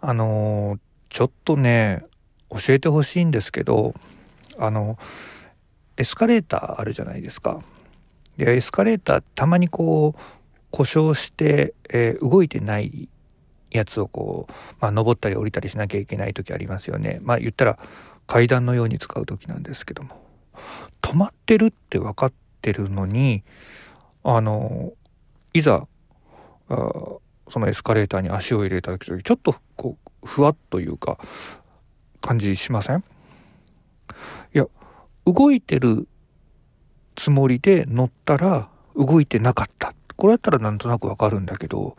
[0.00, 0.78] あの
[1.08, 2.04] ちょっとね
[2.50, 3.94] 教えてほしいんですけど
[4.58, 4.98] あの
[5.96, 7.62] エスカレーターあるじゃないですか。
[8.36, 10.20] でエスカレーターたまにこう
[10.70, 13.08] 故障して、えー、動いてない
[13.70, 17.18] やつをこう、まあ、登ったり降りたりしなきゃいけない時ありますよね。
[17.22, 17.78] まあ言ったら
[18.26, 20.20] 階段のように使う時なんですけども
[21.00, 23.44] 止まってるって分かってるのに
[24.22, 24.92] あの
[25.52, 25.86] いざ
[26.68, 26.90] あ
[27.48, 31.18] そのエスカレーターに足を入れた時ちょっとこうふわっというか
[32.20, 33.04] 感じしません？
[34.54, 34.66] いや
[35.24, 36.08] 動いてる
[37.14, 39.94] つもりで乗ったら動いてなかった。
[40.16, 41.96] これだったらなんとなくわかるんだけど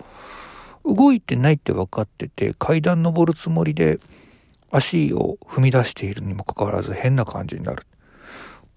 [0.84, 4.00] 動いてないって分かってて階段登るつもりで
[4.72, 7.86] 足を踏み出しているにもかかわらず変な感じになる。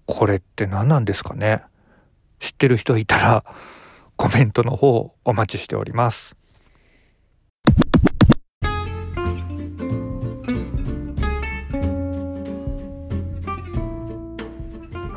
[0.05, 1.63] これって何なんですかね？
[2.39, 3.43] 知ってる人いたら
[4.15, 6.35] コメントの方お待ちしております。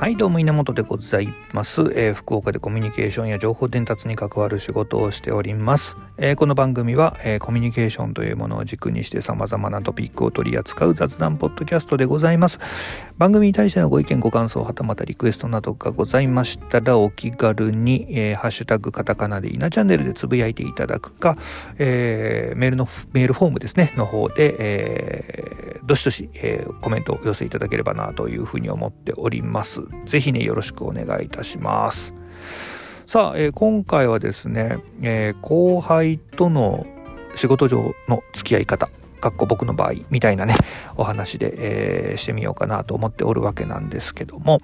[0.04, 12.60] はいどうも稲本でございます、えー、福岡でコミュニケーションや情報伝達に関わる仕事をしております、えー、この番組は、えー、コミュニケーションというものを軸にして様々なトピックを取り扱う雑談ポッドキャストでございます
[13.18, 21.36] 番組に対してのご意見ご感想はたまたリクエストなどがございましたらお気軽に、えハッシュタグカタカナで稲チャンネルでつぶやいていただくか、
[21.78, 32.23] えメールのメールフォームですねの方で、えどしどし、えコメントを寄せいただければなというふうに思っておりますぜひね、よろしくお願いいたします。
[33.06, 36.86] さあ、えー、今回はですね、えー、後輩との
[37.34, 38.88] 仕事上の付き合い方、
[39.20, 40.54] かっこ僕の場合みたいなね、
[40.96, 44.60] お話で、えー、してみようかなと思っておるわけなんですけども、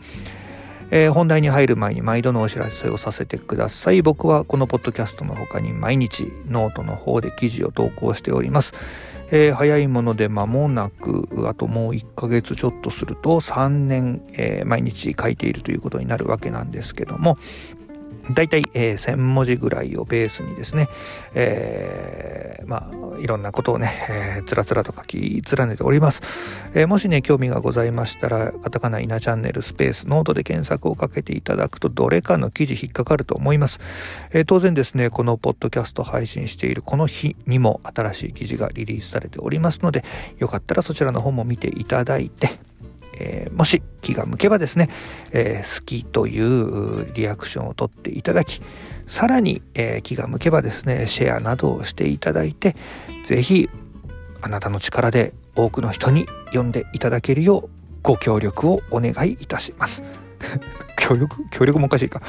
[0.90, 4.00] えー、本題に入る前に毎度のお知らせをさせてください。
[4.00, 8.72] 僕はこのポッドキャストの他に毎日ノートの方で記事を投稿しております。
[9.32, 14.22] えー、早いもので間もなく、あともう1ヶ月ちょっとすると3年、
[14.64, 17.36] 毎日書いているということになるわけなんですけども、
[18.34, 20.88] 大体、えー、1000文字ぐらいをベースにですね、
[21.34, 26.22] えー、まあ、いろんなことをね、えー、つらつらと書き連ねております。
[26.74, 33.80] えー、もしね、興味がございましたら、カタカナイナチャンネルスペースノートで検索をかけていただくと、どれかの記事引っかかると思います。
[34.32, 40.04] えー、当然ですね、このポッドキャスト配信しているこの日にも新しい記事がリリースされておりますので、
[40.38, 42.69] よかったらそちらの方も見ていただいて、
[43.20, 44.88] えー、もし気が向けばですね、
[45.32, 48.62] えー、好きというリアクションをとっていただき、
[49.06, 52.74] さらに、えー、気が向けばですね、シェアなどをしていただいて、
[53.26, 53.68] ぜひ
[54.40, 57.70] あなたの力で多くの人に読んでいただけるよう
[58.02, 60.02] ご協力をお願いいたします。
[60.96, 61.44] 協力？
[61.50, 62.22] 協力もおかしいか。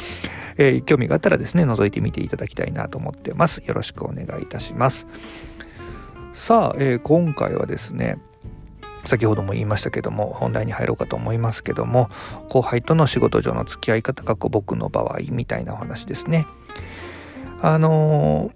[0.57, 3.63] えー、興味があったらですね、覗いてみていただきたいなと思ってます。
[3.65, 5.07] よろしくお願いいたします。
[6.33, 8.17] さあ、えー、今回はですね、
[9.05, 12.09] 先ほども言いましたけども本題に入ろうかと思いますけども
[12.49, 16.45] 後輩との仕事上の付き合い方が僕の場合みたいなお話ですね。
[17.61, 18.51] あの、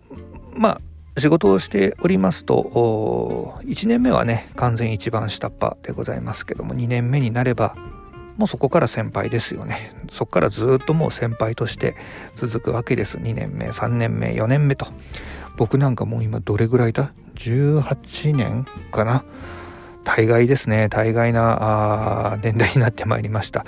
[0.54, 0.82] まあ
[1.18, 7.74] 仕事をしておりますと1年目はね完全一番下っ端でございますけども2年目になれば
[8.36, 9.96] もうそこから先輩ですよね。
[10.12, 11.96] そこからずっともう先輩として
[12.36, 13.18] 続くわけです。
[13.18, 14.88] 2年目3年目4年目と。
[15.56, 19.24] 僕なんかもう今どれぐらいだ？18年かな？
[20.06, 23.66] 大概ですね、大概な年代になってまいりました。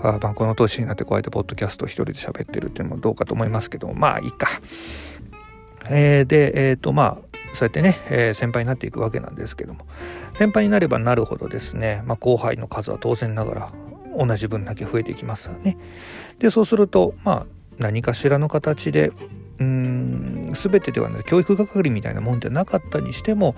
[0.00, 4.48] あまあ、この年になってこうやってポッドキャスト一人で喋ってるっていうのもどうかと思いますけど、まあいいか。
[5.90, 7.18] えー、で、えっ、ー、とまあ、
[7.54, 9.86] そうやってね、えー、先輩になっていくわけなんですけども、
[10.34, 13.72] 先輩になればなるほどですね、まあ、後輩の数は当然ながら
[14.16, 15.76] 同じ分だけ増えていきますよね。
[16.38, 17.46] で、そうすると、まあ、
[17.78, 19.12] 何かしらの形で、
[19.58, 23.54] うーん、全てではない、教育係みたいなもんでなかったにしても、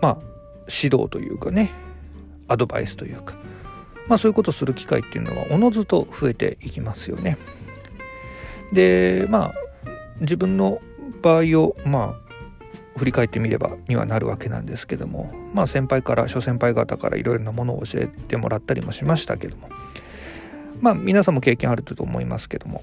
[0.00, 0.18] まあ
[0.68, 1.72] 指導というかね
[2.48, 3.34] アドバイスというか
[4.08, 7.38] まあそういうことをする機会っていうのはおのずと増えていきますよね。
[8.72, 9.54] でまあ
[10.20, 10.80] 自分の
[11.22, 19.68] 場合をまあ振り返ってみればにはなるわけなんですけどもまあ先輩から諸先輩方からいろいろなものを教えてもらったりもしましたけども
[20.80, 22.82] まあ皆さんも経験あると思いますけども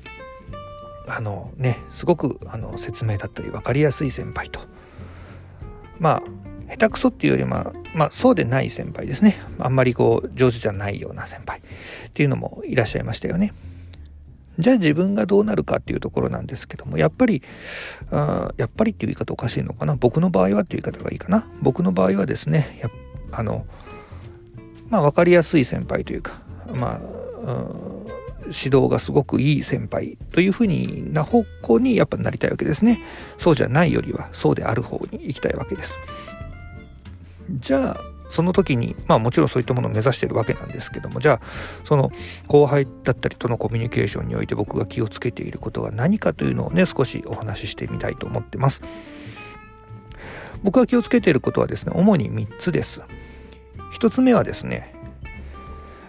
[1.07, 4.61] あのねすごくあの説明だったり分かりやすい先輩と
[5.99, 9.37] まあ下手くそっていうよりま、まあそうでない先輩ですね。
[9.59, 13.53] あんまりこう上手じゃないような先輩っていうのもいらっしゃいましたよね。
[14.59, 17.41] じゃあ自分がどうなるかっていうところなんですけども、やっぱり、
[18.11, 19.95] あやっぱりっていう言い方おかしいのかな。
[19.95, 21.47] 僕の場合はっていう言い方がいいかな。
[21.61, 22.89] 僕の場合はですね、や
[23.31, 23.65] あの、
[24.89, 26.33] まあ分かりやすい先輩というか、
[26.73, 27.01] まあ、
[28.47, 33.01] 指導がすごくいい先輩というふうにな方向にやっぱなりたいわけですね。
[33.37, 35.99] そうじゃないよりはそうである方に行きたいわけです。
[37.59, 41.41] じゃあその時にまあもちろんそういったものを目指してるわけなんですけどもじゃあ
[41.83, 42.11] その
[42.47, 48.81] 後輩だったりとのコミュニケーションにおいて僕が気をつけていることは何かというのをね少しお話ししてみたいと思ってます。
[50.63, 53.01] 僕が気をつけていることはですね主に3つです。
[53.99, 54.95] 1つ目はですね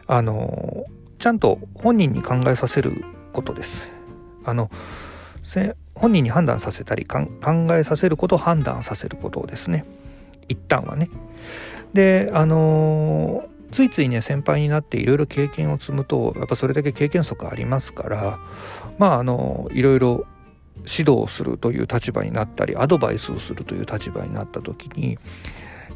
[0.06, 0.73] あの
[1.24, 3.90] ちゃんと本人に考えさせることです。
[4.44, 4.70] あの
[5.94, 7.26] 本人に判断させたり考
[7.70, 9.86] えさせること判断させることをですね。
[10.48, 11.08] 一旦はね。
[11.94, 18.38] であのついついね先輩になっていろいろ経験を積むとやっぱそれだけ経験則ありますから
[18.98, 20.26] まああのいろいろ
[20.80, 25.16] 指導するという立場になったりアドバイスをするという立場になった時に、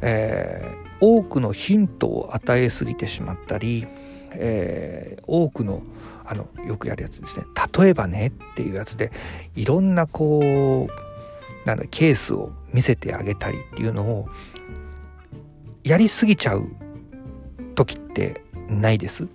[0.01, 3.87] えー、多くのヒントを与えすぎてしまったり、
[4.35, 5.83] えー、多くの
[6.25, 7.45] あのよくやるやつですね
[7.79, 9.13] 例えばねっていうやつで
[9.57, 14.29] いろんなこうなんだケースを見せてあげたりっていうのを
[15.85, 16.69] やりすぎちゃう
[17.75, 19.27] 時ってないです。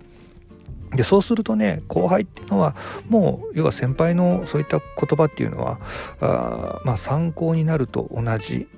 [0.94, 2.76] でそうするとね後輩っていうのは
[3.08, 4.86] もう要は先輩のそういった言
[5.16, 5.80] 葉っていうのは
[6.20, 8.68] あまあ参考になると同じ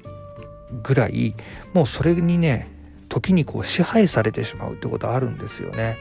[0.83, 1.35] ぐらい
[1.75, 2.69] もうそれにね
[3.09, 5.97] 時にこう支配されてしまうってことあるんですよね。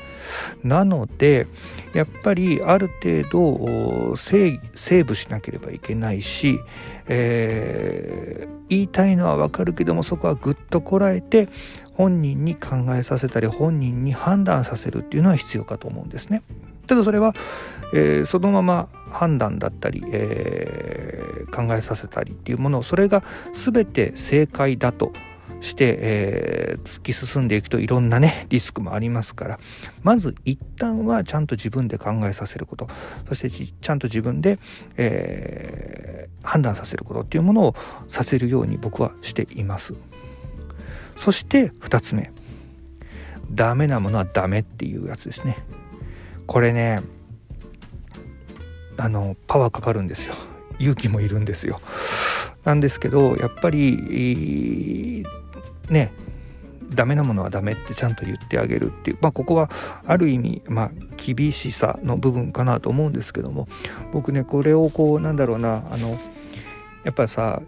[0.63, 1.47] なので
[1.93, 6.59] やっぱりある程度セーブしなければいけないし、
[7.07, 11.49] えー、言いたいのはわかるけどもそこはぐっとこらえて
[11.93, 16.43] 本人に考えさせたり本人に判断させるっていうのは必要かと思うんですね。
[16.87, 17.33] ただそれは、
[17.93, 23.23] えー、そのまま判断だったり、えー、考えさせたりっていうものをそれが
[23.53, 25.13] 全て正解だと
[25.65, 29.59] して、えー、突き進んでいくといろんなねリスクもありますから。
[30.03, 32.87] まず一旦はちゃんと自分で考えさせること。
[33.27, 34.59] そしてちゃんと自分で、
[34.95, 37.75] えー、判断させることっていうものを
[38.07, 39.95] させるように僕はしています。
[41.17, 42.31] そして2つ目。
[43.51, 45.57] ダメなものはダメっていうやつですね。
[46.45, 47.01] これね
[48.97, 50.33] あのパワーかかるんですよ。
[50.77, 51.81] 勇気もいるんですよ。
[52.63, 55.23] なんですけどやっぱり
[55.89, 56.11] ね
[56.89, 59.69] ダメなものはダメってちゃんと言ってあげるっていうまあここは
[60.05, 63.67] ある意味まあ厳しさの部分かなと思うんですけども
[64.13, 66.17] 僕ねこれをこうなんだろうなあの
[67.03, 67.61] やっぱさ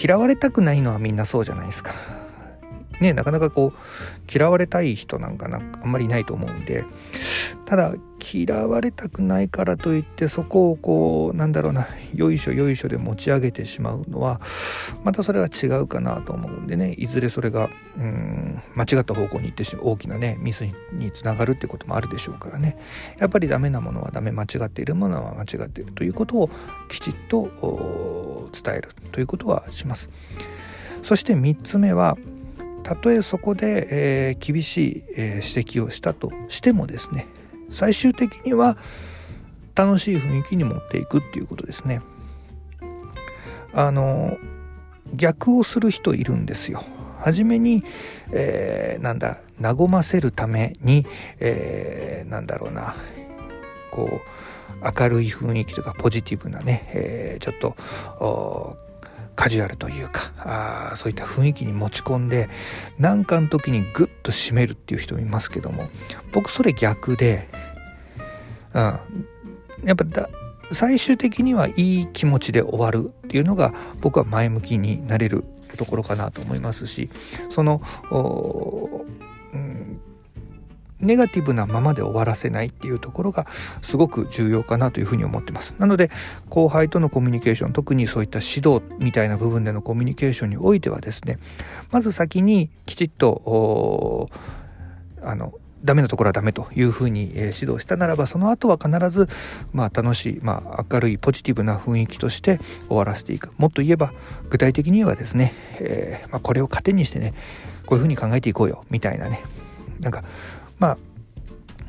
[0.00, 1.92] 嫌われたくないのはみんなそうじゃないですか。
[3.00, 6.84] ねなかなかこう嫌われたい人なんかなあんまりいないと思うんで。
[7.66, 7.94] ただ
[8.32, 14.40] 嫌われたくないからといってそこをこうなんだろうなよいしょよいしょで持ち上げてしまうのは
[15.02, 16.92] またそれは違うかなと思うんでね。
[16.94, 17.68] いずれそれが
[17.98, 22.78] うん間違った方向に行って大きなねミスにつながるってこともあるでしょうからね。
[23.18, 26.50] やっぱりダメなものはダメ間違っているものは間違っているということを
[26.88, 30.10] きちっと伝えるということはします。
[31.02, 32.16] そして3つ目は
[32.84, 37.26] たとえそこで、えー、厳しい、えー、指摘をしたとしてもですね
[37.70, 38.76] 最終的には
[39.74, 42.00] 楽しい雰囲気に持っていくっていうことですね。
[43.72, 44.36] あの
[45.14, 46.84] 逆をする人いるんですよ。
[47.18, 47.82] 初めに、
[48.30, 51.06] えー、なんだ和ませるために、
[51.40, 52.94] えー、なんだろうな
[53.90, 57.58] こう明るい雰囲気とかポジティブなね、えー、ちょっ
[58.18, 58.76] と
[59.36, 62.48] カジュアルというかあそういった雰囲気に持ち込んで
[62.98, 65.88] 何かの時にグッと締めるっていう人もいますけども
[66.32, 67.48] 僕それ逆で、
[68.74, 68.82] うん、
[69.84, 70.28] やっぱだ
[70.72, 75.44] 最終的にはいい気持ちで終わるっていうのが僕は前向きになれる
[75.76, 77.10] ところかなと思いますし
[77.50, 80.00] その、うん、
[81.00, 83.46] ネガティブなままで終わらせないっていうところが
[83.82, 85.74] すごく重要かなというふうに思ってます。
[85.78, 86.10] なので
[86.48, 91.38] 後輩とのコミュニケーション特にそういった指導みたいな部分でのコミュニケーションにおいてはですね
[91.90, 94.30] まず先にきちっと
[95.22, 99.28] あのダメなところはダメというふうに、え指導したならばその後は必ず、
[99.74, 102.58] まあ、楽しい、まあ、明るいポジティブな雰囲気として
[102.88, 104.14] 終わらせていくもっと言えば
[104.48, 107.34] 具体的にはですね、えー、まあ、これを糧にしてね
[107.84, 109.42] こういうふうに考えていこうよみたいなね
[110.00, 110.24] なんか
[110.78, 110.98] まあ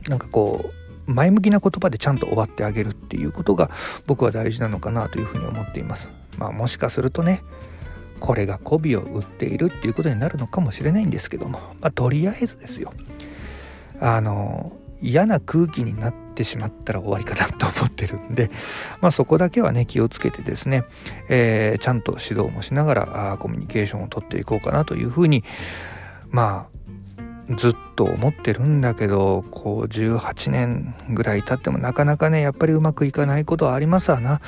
[0.09, 0.71] なんかこ
[1.07, 3.69] う前向きな言葉でちゃんと終わってあげるっていうことが
[4.07, 6.09] 僕は大事なのかなというふうに思っています。
[6.37, 7.43] まあもしかするとね
[8.19, 12.93] これが媚びを売っているっていうことになるのかもしれないんですけども、まあ、とりあえずですよ
[13.99, 18.49] あの嫌な空気になってしまったら終わりかなと思ってるんで、
[19.01, 20.85] まあ、そこだけはね気をつけてですね、
[21.29, 25.43] えー、ちゃんと指導もしながらあコミュニケーションをとっていこうかなというふうに
[26.29, 26.74] まあ
[27.51, 34.41] ずっと思ってるんだけどこう18年ぐらい経ってもなかなかねやっぱりうまくいかないことはありますわな。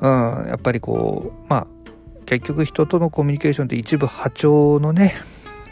[0.00, 0.06] う
[0.44, 1.66] ん、やっぱりこうまあ
[2.26, 5.14] 結局人とのコミュニケーションって一部波長のね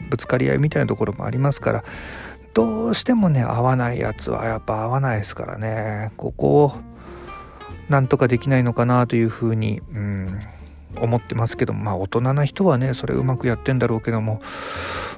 [0.09, 1.85] ぶつかり合いみたいなところもありますから
[2.55, 6.73] どうしてもね合わないやつはやっぱ合わないですからねここを
[7.89, 10.41] なんとかできないのかなというふうに、うん、
[10.99, 14.41] 思ってますけどまあ大人な人はねそれうまくやってんだろうけども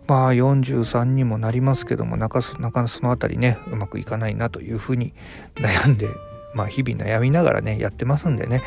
[0.09, 5.13] まあ43にもなりますけどもなかなかその辺りねうまくいかないなというふうに
[5.55, 6.09] 悩んで
[6.55, 8.63] まあ日々悩みながらねやってますんでね、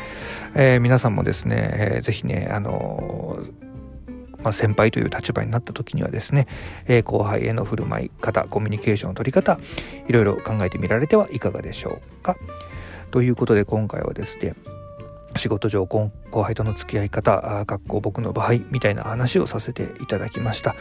[0.54, 3.72] えー、皆さんもですね、えー、ぜひねあのー
[4.42, 6.48] まあ、先輩という立場になった時にはですね、
[6.86, 9.58] えー、後輩への振る舞い方コミュニケーションの取り方
[10.08, 12.36] いろいろ考えてみられてはいかがでしょうか。
[13.10, 14.54] ということで今回はですね
[15.36, 16.10] 仕事上後
[16.42, 20.74] 輩との付き合い方学校僕の場合みたいな話をさせていただきました。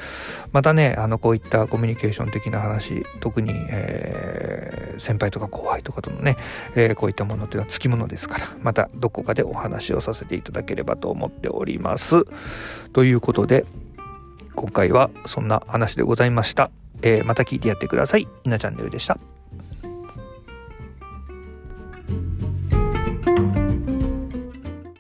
[0.52, 6.38] またねあのこういったコミュニケーション的な話特に、えー、先輩とか後輩とかとのね、
[6.76, 12.26] えー、こういったものっていうのはつきものですからまたどこかでお話をさせていただければと思っております。
[12.94, 13.66] ということで
[14.56, 18.28] 今回はそんな話でございました、えー、また聞いてやってください。
[18.44, 19.31] 稲チャンネルでした。